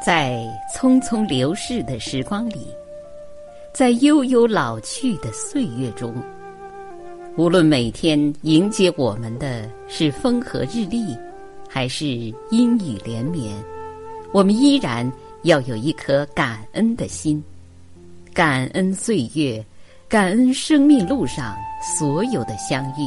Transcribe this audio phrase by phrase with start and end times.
[0.00, 0.42] 在
[0.74, 2.68] 匆匆流逝的时光里，
[3.74, 6.14] 在悠悠老去的岁月中，
[7.36, 11.14] 无论每天迎接我们的是风和日丽，
[11.68, 12.06] 还是
[12.50, 13.54] 阴雨连绵，
[14.32, 15.10] 我们依然
[15.42, 17.42] 要有一颗感恩的心，
[18.32, 19.62] 感恩岁月，
[20.08, 21.54] 感恩生命路上
[21.98, 23.04] 所有的相遇，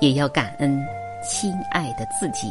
[0.00, 0.84] 也要感恩
[1.22, 2.50] 亲爱的自己，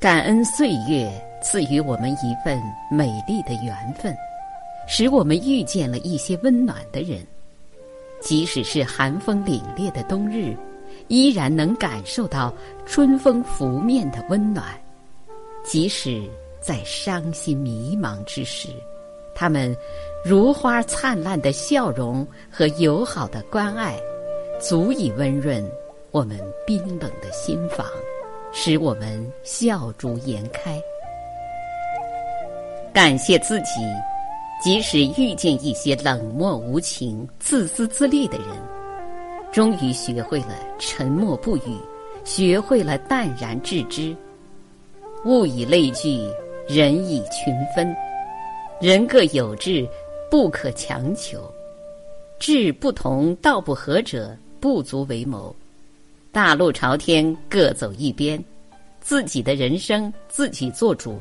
[0.00, 1.12] 感恩岁月。
[1.48, 2.60] 赐予我们一份
[2.90, 4.12] 美丽的缘分，
[4.88, 7.24] 使我们遇见了一些温暖的人。
[8.20, 10.56] 即使是寒风凛冽的冬日，
[11.06, 12.52] 依然能感受到
[12.84, 14.66] 春风拂面的温暖。
[15.62, 16.28] 即使
[16.60, 18.68] 在伤心迷茫之时，
[19.32, 19.74] 他们
[20.24, 23.96] 如花灿烂的笑容和友好的关爱，
[24.60, 25.64] 足以温润
[26.10, 27.86] 我们冰冷的心房，
[28.52, 30.82] 使我们笑逐颜开。
[32.96, 33.82] 感谢自己，
[34.58, 38.48] 即使遇见一些冷漠无情、自私自利的人，
[39.52, 41.76] 终于学会了沉默不语，
[42.24, 44.16] 学会了淡然置之。
[45.26, 46.26] 物以类聚，
[46.66, 47.94] 人以群分，
[48.80, 49.86] 人各有志，
[50.30, 51.38] 不可强求。
[52.38, 55.54] 志不同，道不合者，不足为谋。
[56.32, 58.42] 大路朝天，各走一边，
[59.02, 61.18] 自己的人生自己做主。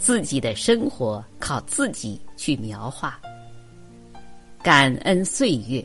[0.00, 3.20] 自己的生活靠自己去描画。
[4.62, 5.84] 感恩岁月，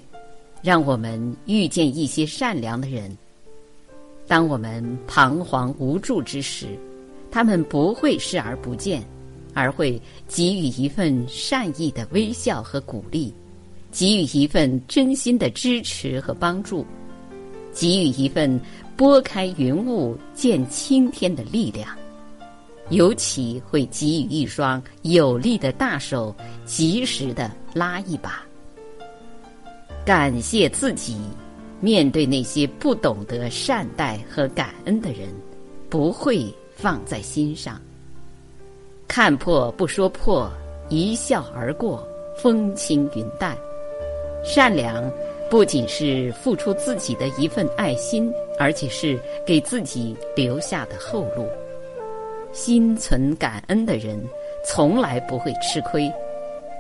[0.64, 3.16] 让我们遇见一些善良的人。
[4.26, 6.68] 当我们彷徨无助之时，
[7.30, 9.04] 他们不会视而不见，
[9.54, 13.34] 而会给予一份善意的微笑和鼓励，
[13.92, 16.86] 给予一份真心的支持和帮助，
[17.74, 18.60] 给予一份
[18.96, 21.96] 拨开云雾见青天的力量。
[22.90, 26.36] 尤其会给予一双有力的大手，
[26.66, 28.44] 及时的拉一把。
[30.06, 31.18] 感谢自己，
[31.80, 35.30] 面对那些不懂得善待和感恩的人，
[35.90, 37.82] 不会放在心上。
[39.08, 40.48] 看破不说破，
[40.90, 42.08] 一笑而过，
[42.38, 43.58] 风轻云淡。
[44.44, 45.12] 善良
[45.50, 51.48] 不仅是付出自己的一份爱心，而且是给自己留下的后路。
[52.56, 54.18] 心存感恩的人，
[54.66, 56.10] 从来不会吃亏，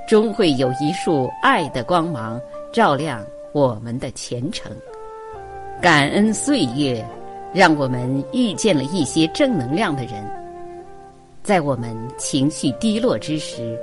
[0.07, 2.39] 终会有一束爱的光芒
[2.71, 3.21] 照亮
[3.51, 4.71] 我们的前程。
[5.81, 7.05] 感恩岁月，
[7.53, 10.25] 让我们遇见了一些正能量的人，
[11.43, 13.77] 在我们情绪低落之时，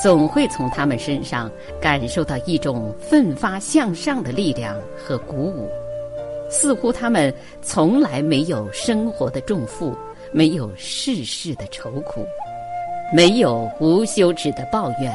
[0.00, 1.50] 总会从他们身上
[1.80, 5.68] 感受到一种奋发向上的力量和鼓舞，
[6.48, 9.92] 似乎他们从来没有生活的重负。
[10.32, 12.26] 没有世事的愁苦，
[13.12, 15.12] 没有无休止的抱怨，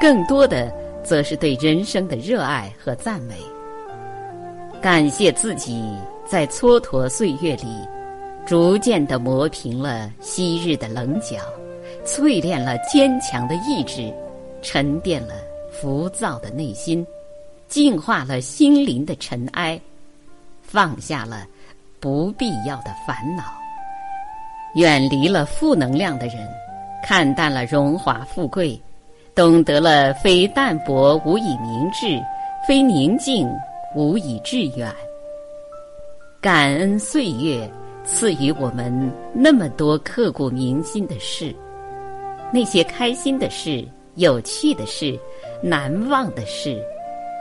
[0.00, 3.34] 更多的则是对人生的热爱和赞美。
[4.80, 5.96] 感谢自己
[6.26, 7.66] 在蹉跎岁月里，
[8.44, 11.38] 逐渐的磨平了昔日的棱角，
[12.04, 14.12] 淬炼了坚强的意志，
[14.60, 15.34] 沉淀了
[15.70, 17.06] 浮躁的内心，
[17.68, 19.80] 净化了心灵的尘埃，
[20.62, 21.46] 放下了
[22.00, 23.61] 不必要的烦恼。
[24.74, 26.36] 远离了负能量的人，
[27.02, 28.80] 看淡了荣华富贵，
[29.34, 32.18] 懂得了非淡泊无以明志，
[32.66, 33.46] 非宁静
[33.94, 34.90] 无以致远。
[36.40, 37.70] 感恩岁月
[38.04, 41.54] 赐予我们那么多刻骨铭心的事，
[42.52, 45.18] 那些开心的事、有趣的事、
[45.62, 46.82] 难忘的事，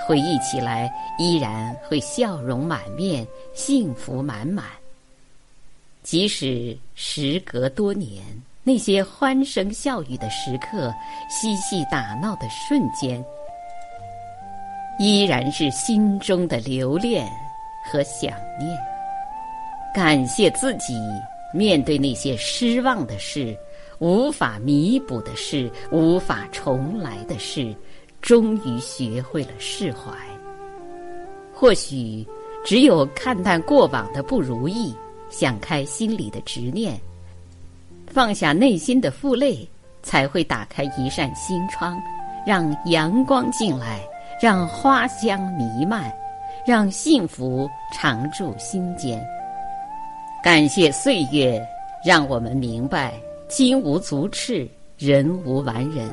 [0.06, 4.66] 回忆起来依然会笑容满面，幸福满满。
[6.04, 8.24] 即使时隔多年，
[8.64, 10.94] 那些欢声笑语的时刻、
[11.30, 13.24] 嬉戏打闹的瞬间，
[14.98, 17.30] 依然是心中的留恋
[17.86, 18.78] 和想念。
[19.94, 20.96] 感谢自己，
[21.54, 23.56] 面对那些失望的事、
[24.00, 27.76] 无法弥补的事、无法重来的事，
[28.22, 30.12] 终于学会了释怀。
[31.54, 32.28] 或许，
[32.66, 34.96] 只有看淡过往的不如意。
[35.32, 37.00] 想开心里的执念，
[38.06, 39.68] 放下内心的负累，
[40.04, 42.00] 才会打开一扇心窗，
[42.46, 44.02] 让阳光进来，
[44.42, 46.14] 让花香弥漫，
[46.68, 49.26] 让幸福常驻心间。
[50.44, 51.66] 感谢岁月，
[52.06, 53.14] 让我们明白：
[53.48, 54.68] 金无足赤，
[54.98, 56.10] 人无完人。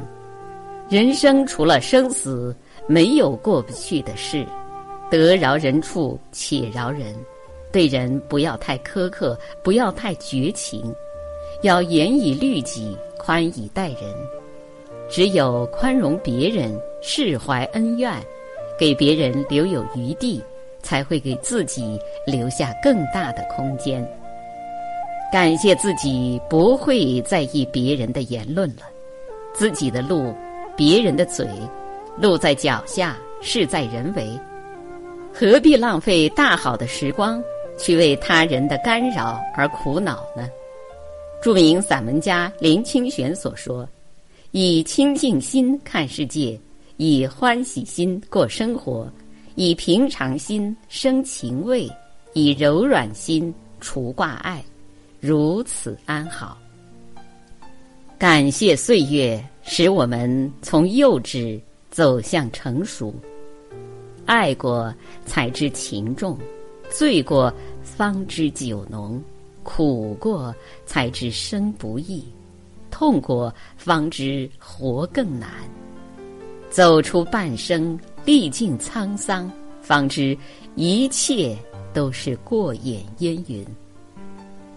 [0.89, 2.57] 人生除了生死，
[2.87, 4.47] 没有过不去的事。
[5.11, 7.15] 得饶人处且饶人。
[7.71, 10.95] 对人不要太苛刻，不要太绝情，
[11.63, 14.15] 要严以律己，宽以待人。
[15.11, 18.13] 只有宽容别人，释怀恩怨，
[18.79, 20.43] 给别人留有余地，
[20.83, 24.07] 才会给自己留下更大的空间。
[25.33, 28.83] 感谢自己不会在意别人的言论了，
[29.53, 30.35] 自己的路，
[30.77, 31.47] 别人的嘴，
[32.19, 34.27] 路在脚下，事在人为，
[35.33, 37.43] 何必浪费大好的时光
[37.79, 40.49] 去为他人的干扰而苦恼呢？
[41.41, 43.89] 著名散文家林清玄所说
[44.51, 46.59] ：“以清净心看世界，
[46.97, 49.11] 以欢喜心过生活，
[49.55, 51.89] 以平常心生情味，
[52.33, 54.63] 以柔软心除挂碍。”
[55.21, 56.59] 如此安好。
[58.19, 61.61] 感谢岁月，使我们从幼稚
[61.91, 63.15] 走向成熟。
[64.27, 64.95] 爱过
[65.25, 66.39] 才知情重，
[66.91, 67.53] 醉过
[67.83, 69.23] 方知酒浓，
[69.63, 70.55] 苦过
[70.87, 72.25] 才知生不易，
[72.91, 75.51] 痛过方知活更难。
[76.71, 79.51] 走出半生，历尽沧桑，
[79.81, 80.37] 方知
[80.75, 81.57] 一切
[81.93, 83.67] 都是过眼烟云。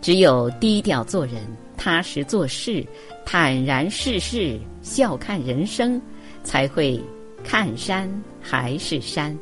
[0.02, 1.36] 只有低调做人，
[1.78, 2.86] 踏实做事，
[3.26, 6.02] 坦然世事，笑看人生，
[6.44, 7.00] 才会
[7.44, 8.10] 看山
[8.42, 9.38] 还是山，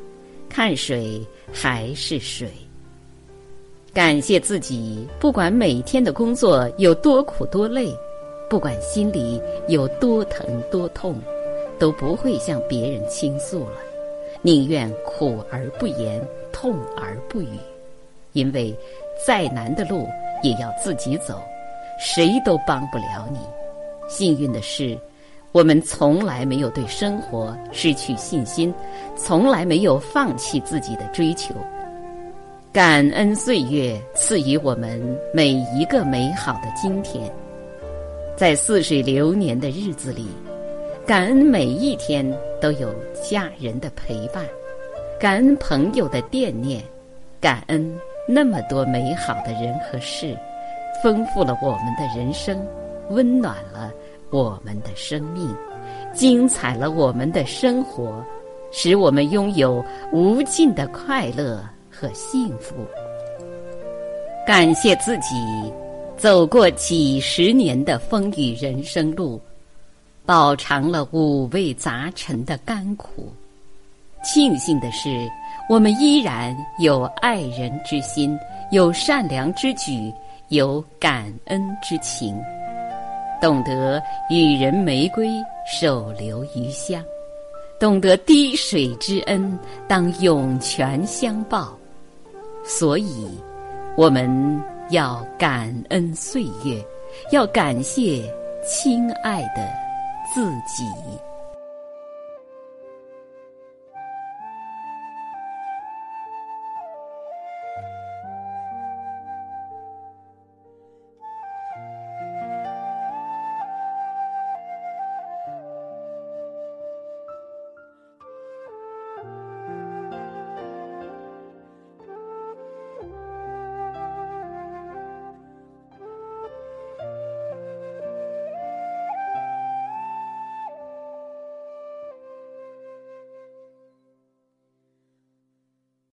[0.48, 2.48] 看水还是水。
[3.92, 7.92] 感谢自己，不管每天的工作有多苦多累，
[8.48, 11.20] 不管心里有多疼多痛，
[11.78, 13.76] 都不会向别人倾诉了，
[14.42, 17.58] 宁愿苦而不言，痛而不语，
[18.32, 18.74] 因为
[19.26, 20.06] 再难的路。
[20.42, 21.38] 也要自己走，
[21.98, 23.38] 谁都帮不了你。
[24.08, 24.98] 幸运的是，
[25.52, 28.72] 我们从来没有对生活失去信心，
[29.16, 31.52] 从来没有放弃自己的追求。
[32.72, 35.00] 感恩岁月赐予我们
[35.34, 37.28] 每一个美好的今天，
[38.36, 40.28] 在似水流年的日子里，
[41.04, 42.24] 感恩每一天
[42.60, 42.94] 都有
[43.28, 44.44] 家人的陪伴，
[45.18, 46.80] 感恩朋友的惦念，
[47.40, 47.92] 感恩。
[48.28, 50.36] 那么多美好的人和事，
[51.02, 52.64] 丰富了我们的人生，
[53.08, 53.92] 温暖了
[54.30, 55.54] 我们的生命，
[56.12, 58.24] 精彩了我们的生活，
[58.72, 62.74] 使我们拥有无尽的快乐和幸福。
[64.46, 65.36] 感谢自己
[66.16, 69.40] 走过几十年的风雨人生路，
[70.24, 73.32] 饱尝了五味杂陈的甘苦。
[74.22, 75.28] 庆幸的是。
[75.68, 78.36] 我们依然有爱人之心，
[78.72, 80.12] 有善良之举，
[80.48, 82.36] 有感恩之情，
[83.40, 85.28] 懂得予人玫瑰，
[85.80, 87.02] 手留余香，
[87.78, 89.58] 懂得滴水之恩
[89.88, 91.76] 当涌泉相报。
[92.64, 93.28] 所以，
[93.96, 96.84] 我们要感恩岁月，
[97.32, 98.22] 要感谢
[98.66, 99.66] 亲爱的
[100.34, 100.84] 自己。